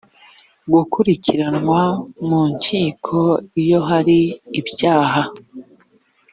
[0.73, 1.81] gukurikiranwa
[2.27, 3.17] mu nkiko
[3.61, 4.19] iyo hari
[4.59, 5.21] ibyaha